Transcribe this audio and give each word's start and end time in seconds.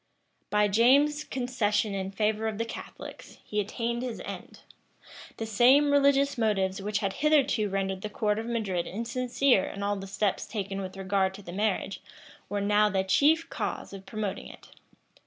By 0.49 0.67
James's 0.67 1.23
concession 1.23 1.93
in 1.93 2.09
favor 2.09 2.47
of 2.47 2.57
the 2.57 2.65
Catholics, 2.65 3.37
he 3.43 3.59
attained 3.59 4.01
his 4.01 4.19
end. 4.25 4.61
The 5.37 5.45
same 5.45 5.91
religious 5.91 6.39
motives 6.39 6.81
which 6.81 6.97
had 7.01 7.13
hitherto 7.21 7.69
rendered 7.69 8.01
the 8.01 8.09
court 8.09 8.39
of 8.39 8.47
Madrid 8.47 8.87
insincere 8.87 9.65
in 9.65 9.83
all 9.83 9.97
the 9.97 10.07
steps 10.07 10.47
taken 10.47 10.81
with 10.81 10.97
regard 10.97 11.35
to 11.35 11.43
the 11.43 11.53
marriage, 11.53 12.01
were 12.49 12.61
now 12.61 12.89
the 12.89 13.03
chief 13.03 13.47
cause 13.51 13.93
of 13.93 14.07
promoting 14.07 14.47
it. 14.47 14.69